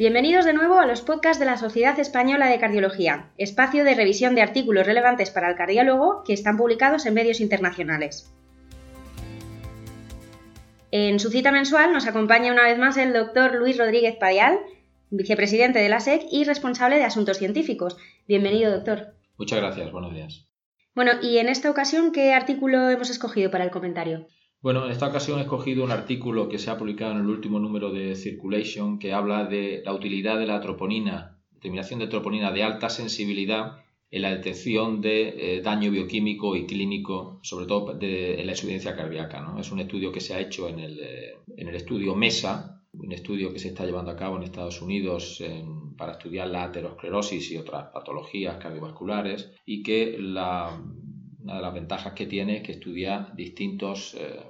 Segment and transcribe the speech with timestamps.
[0.00, 4.34] Bienvenidos de nuevo a los podcasts de la Sociedad Española de Cardiología, espacio de revisión
[4.34, 8.32] de artículos relevantes para el cardiólogo que están publicados en medios internacionales.
[10.90, 14.60] En su cita mensual nos acompaña una vez más el doctor Luis Rodríguez Padial,
[15.10, 17.98] vicepresidente de la SEC y responsable de asuntos científicos.
[18.26, 19.16] Bienvenido, doctor.
[19.36, 20.46] Muchas gracias, buenos días.
[20.94, 24.28] Bueno, y en esta ocasión, ¿qué artículo hemos escogido para el comentario?
[24.62, 27.58] Bueno, en esta ocasión he escogido un artículo que se ha publicado en el último
[27.58, 32.62] número de Circulation que habla de la utilidad de la troponina, determinación de troponina de
[32.62, 33.78] alta sensibilidad
[34.10, 38.94] en la detección de eh, daño bioquímico y clínico, sobre todo de, en la insuficiencia
[38.94, 39.54] cardíaca.
[39.58, 43.12] Es un estudio que se ha hecho en el, eh, en el estudio MESA, un
[43.12, 45.42] estudio que se está llevando a cabo en Estados Unidos
[45.96, 50.16] para estudiar la aterosclerosis y otras patologías cardiovasculares y que
[51.42, 54.40] una de las ventajas que tiene es que estudia distintos eh,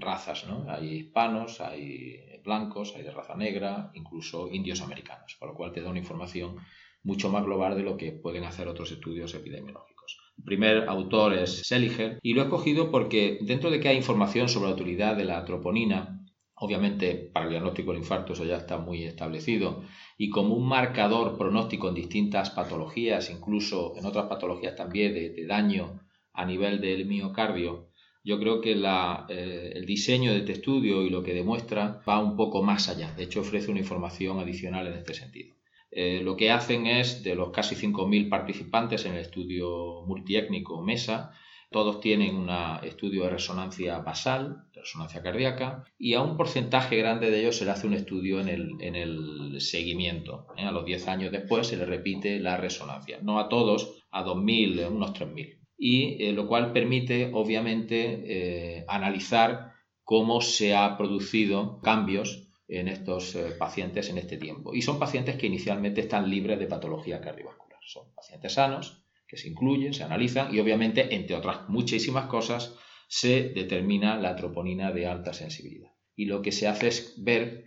[0.00, 0.66] razas, ¿no?
[0.68, 5.82] Hay hispanos, hay blancos, hay de raza negra, incluso indios americanos, por lo cual te
[5.82, 6.56] da una información
[7.02, 10.18] mucho más global de lo que pueden hacer otros estudios epidemiológicos.
[10.36, 14.48] El primer autor es Seliger y lo he escogido porque dentro de que hay información
[14.48, 18.78] sobre la utilidad de la troponina, obviamente para el diagnóstico del infarto eso ya está
[18.78, 19.82] muy establecido,
[20.16, 26.00] y como un marcador pronóstico en distintas patologías, incluso en otras patologías también de daño
[26.32, 27.90] a nivel del miocardio,
[28.28, 32.36] yo creo que eh, el diseño de este estudio y lo que demuestra va un
[32.36, 33.10] poco más allá.
[33.14, 35.54] De hecho, ofrece una información adicional en este sentido.
[35.90, 41.32] Eh, lo que hacen es, de los casi 5.000 participantes en el estudio multiétnico MESA,
[41.70, 42.50] todos tienen un
[42.82, 47.64] estudio de resonancia basal, de resonancia cardíaca, y a un porcentaje grande de ellos se
[47.64, 50.48] le hace un estudio en el, seguimiento.
[50.58, 50.64] ¿eh?
[50.64, 53.20] A los 10 años después se le repite la resonancia.
[53.22, 59.74] No a todos, a 2.000, unos 3.000 y eh, lo cual permite obviamente eh, analizar
[60.02, 64.74] cómo se ha producido cambios en estos eh, pacientes en este tiempo.
[64.74, 67.78] Y son pacientes que inicialmente están libres de patología cardiovascular.
[67.86, 72.74] Son pacientes sanos que se incluyen, se analizan y obviamente, entre otras muchísimas cosas,
[73.06, 75.92] se determina la troponina de alta sensibilidad.
[76.16, 77.64] Y lo que se hace es ver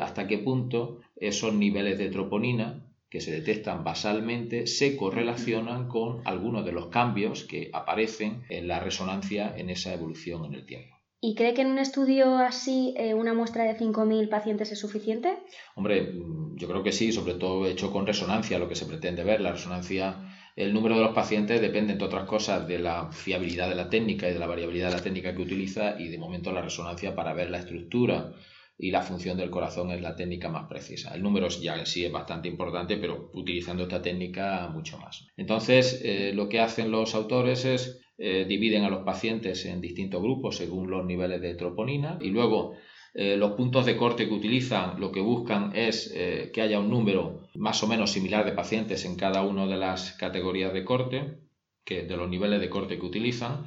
[0.00, 6.64] hasta qué punto esos niveles de troponina que se detectan basalmente se correlacionan con algunos
[6.64, 10.98] de los cambios que aparecen en la resonancia en esa evolución en el tiempo.
[11.20, 15.36] ¿Y cree que en un estudio así eh, una muestra de 5.000 pacientes es suficiente?
[15.74, 16.12] Hombre,
[16.54, 19.40] yo creo que sí, sobre todo hecho con resonancia, lo que se pretende ver.
[19.40, 23.74] La resonancia, el número de los pacientes depende, entre otras cosas, de la fiabilidad de
[23.74, 26.62] la técnica y de la variabilidad de la técnica que utiliza y de momento la
[26.62, 28.34] resonancia para ver la estructura
[28.78, 31.12] y la función del corazón es la técnica más precisa.
[31.12, 35.26] El número ya en sí es bastante importante, pero utilizando esta técnica mucho más.
[35.36, 40.22] Entonces, eh, lo que hacen los autores es eh, dividen a los pacientes en distintos
[40.22, 42.74] grupos según los niveles de troponina y luego
[43.14, 46.12] eh, los puntos de corte que utilizan lo que buscan es
[46.52, 50.12] que haya un número más o menos similar de pacientes en cada una de las
[50.12, 51.38] categorías de corte,
[51.84, 53.64] que, de los niveles de corte que utilizan,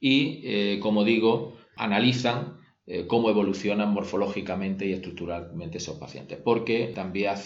[0.00, 2.59] y como digo, analizan
[2.92, 7.36] eh, cómo evolucionan morfológicamente y estructuralmente esos pacientes, porque también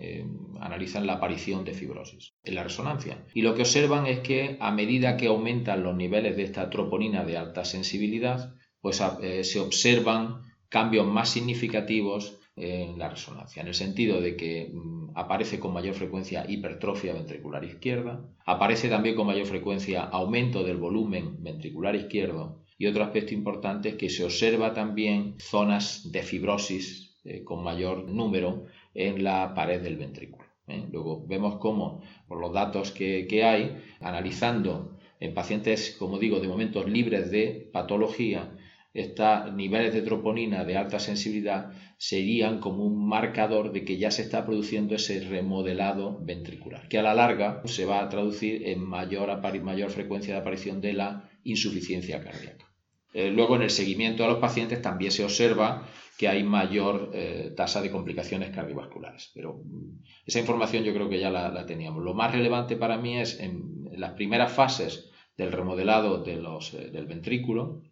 [0.00, 0.24] eh,
[0.60, 3.26] analizan la aparición de fibrosis en la resonancia.
[3.34, 7.24] Y lo que observan es que a medida que aumentan los niveles de esta troponina
[7.24, 13.74] de alta sensibilidad, pues eh, se observan cambios más significativos en la resonancia, en el
[13.74, 19.46] sentido de que mm, aparece con mayor frecuencia hipertrofia ventricular izquierda, aparece también con mayor
[19.46, 25.36] frecuencia aumento del volumen ventricular izquierdo y otro aspecto importante es que se observa también
[25.38, 30.48] zonas de fibrosis eh, con mayor número en la pared del ventrículo.
[30.66, 30.84] ¿eh?
[30.90, 36.48] Luego vemos cómo, por los datos que, que hay, analizando en pacientes, como digo, de
[36.48, 38.50] momentos libres de patología,
[38.92, 44.22] estos niveles de troponina de alta sensibilidad serían como un marcador de que ya se
[44.22, 49.40] está produciendo ese remodelado ventricular, que a la larga se va a traducir en mayor,
[49.62, 52.71] mayor frecuencia de aparición de la insuficiencia cardíaca.
[53.12, 55.86] Eh, luego, en el seguimiento a los pacientes también se observa
[56.16, 59.30] que hay mayor eh, tasa de complicaciones cardiovasculares.
[59.34, 62.02] Pero mm, esa información yo creo que ya la, teníamos.
[62.02, 66.90] Lo más relevante para mí es en, las primeras fases del remodelado de los, eh,
[66.90, 67.82] del ventrículo,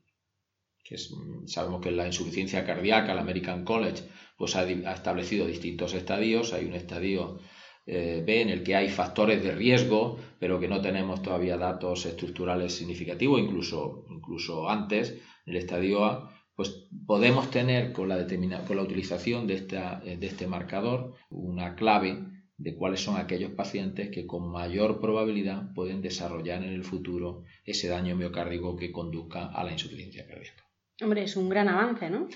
[0.82, 4.04] que mm, sabemos que la insuficiencia cardíaca, la American College,
[4.38, 6.54] pues ha, establecido distintos estadios.
[6.54, 7.40] Hay un estadio
[7.86, 12.72] B en el que hay factores de riesgo, pero que no tenemos todavía datos estructurales
[12.74, 15.10] significativos, incluso, incluso antes,
[15.46, 18.26] en el estadio A, pues podemos tener con la,
[18.66, 22.18] con la utilización de, esta, de este marcador una clave
[22.56, 27.88] de cuáles son aquellos pacientes que con mayor probabilidad pueden desarrollar en el futuro ese
[27.88, 30.62] daño miocárdico que conduzca a la insuficiencia cardíaca.
[31.02, 32.28] Hombre, es un gran avance, ¿no?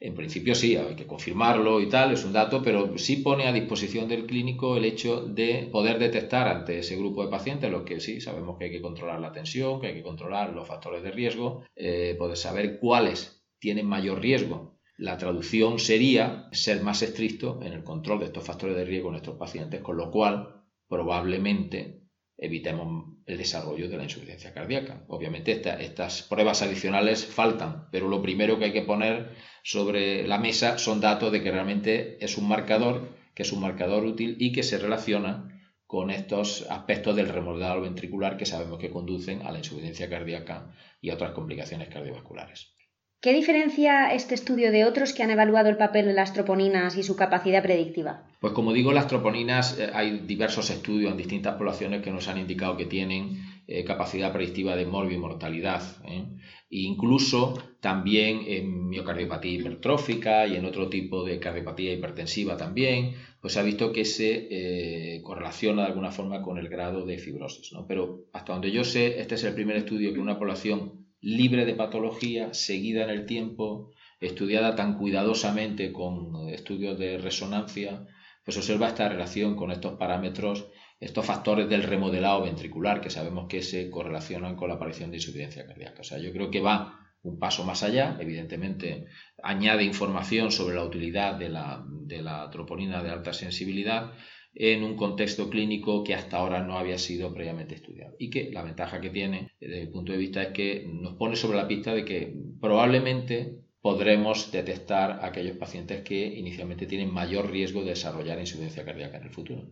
[0.00, 3.52] En principio sí, hay que confirmarlo y tal, es un dato, pero sí pone a
[3.52, 7.98] disposición del clínico el hecho de poder detectar ante ese grupo de pacientes, los que
[7.98, 11.10] sí sabemos que hay que controlar la tensión, que hay que controlar los factores de
[11.10, 14.78] riesgo, eh, poder saber cuáles tienen mayor riesgo.
[14.98, 19.12] La traducción sería ser más estricto en el control de estos factores de riesgo en
[19.12, 22.07] nuestros pacientes, con lo cual probablemente
[22.38, 25.04] evitemos el desarrollo de la insuficiencia cardíaca.
[25.08, 30.78] Obviamente estas pruebas adicionales faltan, pero lo primero que hay que poner sobre la mesa
[30.78, 34.62] son datos de que realmente es un marcador, que es un marcador útil y que
[34.62, 40.08] se relaciona con estos aspectos del remodelado ventricular que sabemos que conducen a la insuficiencia
[40.08, 42.77] cardíaca y a otras complicaciones cardiovasculares.
[43.20, 47.02] ¿Qué diferencia este estudio de otros que han evaluado el papel de las troponinas y
[47.02, 48.22] su capacidad predictiva?
[48.40, 52.38] Pues como digo, las troponinas, eh, hay diversos estudios en distintas poblaciones que nos han
[52.38, 55.82] indicado que tienen eh, capacidad predictiva de morbimortalidad.
[56.04, 56.26] ¿eh?
[56.70, 63.54] E incluso también en miocardiopatía hipertrófica y en otro tipo de cardiopatía hipertensiva también, pues
[63.54, 67.72] se ha visto que se correlaciona de alguna forma con el grado de fibrosis.
[67.88, 71.74] Pero hasta donde yo sé, este es el primer estudio que una población libre de
[71.74, 78.06] patología, seguida en el tiempo, estudiada tan cuidadosamente con estudios de resonancia,
[78.44, 80.68] pues observa esta relación con estos parámetros,
[81.00, 85.66] estos factores del remodelado ventricular que sabemos que se correlacionan con la aparición de insuficiencia
[85.66, 86.00] cardíaca.
[86.00, 89.06] O sea, yo creo que va un paso más allá, evidentemente
[89.42, 94.12] añade información sobre la utilidad de la, de la troponina de alta sensibilidad,
[94.60, 98.16] en un contexto clínico que hasta ahora no había sido previamente estudiado.
[98.18, 101.36] Y que la ventaja que tiene desde mi punto de vista es que nos pone
[101.36, 107.82] sobre la pista de que probablemente podremos detectar aquellos pacientes que inicialmente tienen mayor riesgo
[107.82, 109.70] de desarrollar insuficiencia cardíaca en el futuro.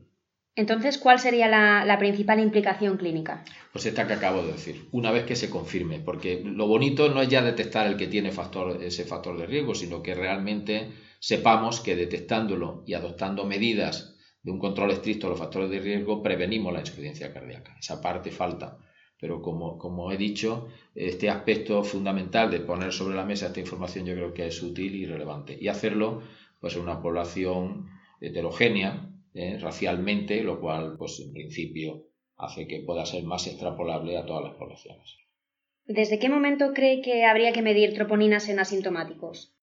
[0.55, 3.45] Entonces, ¿cuál sería la, principal implicación clínica?
[3.73, 7.21] Pues esta que acabo de decir, una vez que se confirme, porque lo bonito no
[7.21, 11.81] es ya detectar el que tiene factor, ese factor de riesgo, sino que realmente sepamos
[11.81, 14.16] que detectándolo y adoptando medidas
[14.47, 17.77] de un control estricto de los factores de riesgo, prevenimos la insuficiencia cardíaca.
[17.81, 18.79] Esa parte falta.
[19.19, 24.15] Pero como, he dicho, este aspecto fundamental de poner sobre la mesa esta información yo
[24.15, 25.59] creo que es útil y relevante.
[25.61, 26.23] Y hacerlo
[26.61, 27.89] pues, en una población
[28.21, 32.05] heterogénea, eh, racialmente, lo cual, pues en principio,
[32.37, 35.17] hace que pueda ser más extrapolable a todas las poblaciones.
[35.87, 39.56] ¿Desde qué momento cree que habría que medir troponinas en asintomáticos?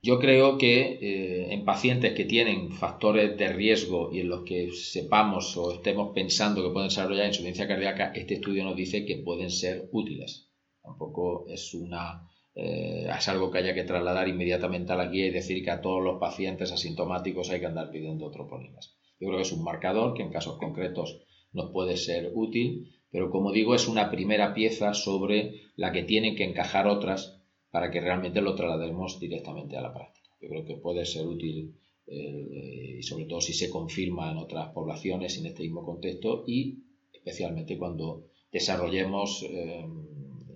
[0.00, 4.70] Yo creo que eh, en pacientes que tienen factores de riesgo y en los que
[4.72, 9.50] sepamos o estemos pensando que pueden desarrollar insuficiencia cardíaca, este estudio nos dice que pueden
[9.50, 10.50] ser útiles.
[10.82, 12.28] Tampoco es una
[12.60, 15.80] eh, es algo que haya que trasladar inmediatamente a la guía y decir que a
[15.80, 18.96] todos los pacientes asintomáticos hay que andar pidiendo troponinas.
[19.20, 21.20] Yo creo que es un marcador que en casos concretos
[21.52, 26.34] nos puede ser útil, pero como digo, es una primera pieza sobre la que tienen
[26.34, 27.37] que encajar otras
[27.70, 30.28] para que realmente lo traslademos directamente a la práctica.
[30.40, 31.74] Yo creo que puede ser útil
[32.06, 36.78] eh, y sobre todo si se confirma en otras poblaciones en este mismo contexto y
[37.12, 39.84] especialmente cuando desarrollemos eh,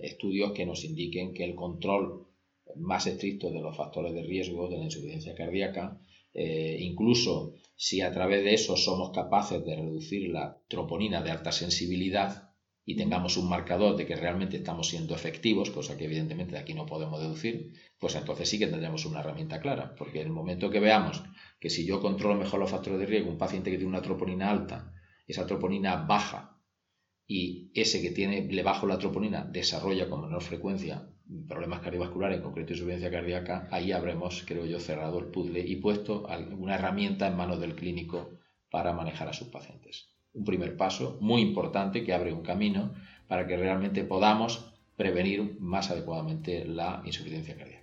[0.00, 2.26] estudios que nos indiquen que el control
[2.76, 6.00] más estricto de los factores de riesgo de la insuficiencia cardíaca,
[6.32, 11.52] eh, incluso si a través de eso somos capaces de reducir la troponina de alta
[11.52, 12.51] sensibilidad,
[12.84, 16.74] y tengamos un marcador de que realmente estamos siendo efectivos, cosa que evidentemente de aquí
[16.74, 20.70] no podemos deducir, pues entonces sí que tendremos una herramienta clara, porque en el momento
[20.70, 21.22] que veamos
[21.60, 24.50] que si yo controlo mejor los factores de riesgo, un paciente que tiene una troponina
[24.50, 24.92] alta,
[25.26, 26.58] esa troponina baja
[27.26, 31.08] y ese que tiene le bajo la troponina desarrolla con menor frecuencia
[31.48, 36.26] problemas cardiovasculares, en concreto insuficiencia cardíaca, ahí habremos, creo yo, cerrado el puzzle y puesto
[36.58, 38.38] una herramienta en manos del clínico
[38.70, 42.94] para manejar a sus pacientes un primer paso muy importante que abre un camino
[43.28, 47.82] para que realmente podamos prevenir más adecuadamente la insuficiencia cardíaca.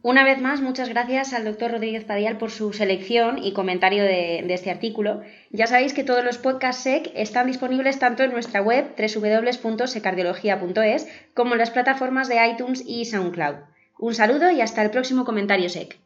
[0.00, 4.46] Una vez más, muchas gracias al doctor Rodríguez Padial por su selección y comentario de,
[4.54, 5.22] este artículo.
[5.50, 11.54] Ya sabéis que todos los podcasts SEC están disponibles tanto en nuestra web www.secardiología.es como
[11.54, 13.56] en las plataformas de iTunes y SoundCloud.
[13.98, 15.98] Un saludo y hasta el próximo comentario SEC.